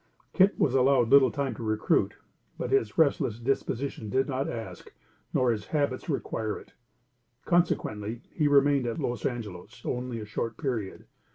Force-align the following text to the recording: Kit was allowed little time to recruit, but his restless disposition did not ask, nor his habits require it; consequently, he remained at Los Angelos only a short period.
Kit 0.33 0.57
was 0.57 0.73
allowed 0.73 1.09
little 1.09 1.29
time 1.29 1.53
to 1.53 1.61
recruit, 1.61 2.15
but 2.57 2.71
his 2.71 2.97
restless 2.97 3.37
disposition 3.37 4.09
did 4.09 4.27
not 4.27 4.49
ask, 4.49 4.91
nor 5.31 5.51
his 5.51 5.67
habits 5.67 6.09
require 6.09 6.57
it; 6.57 6.73
consequently, 7.45 8.23
he 8.33 8.47
remained 8.47 8.87
at 8.87 8.97
Los 8.97 9.27
Angelos 9.27 9.83
only 9.85 10.19
a 10.19 10.25
short 10.25 10.57
period. 10.57 11.05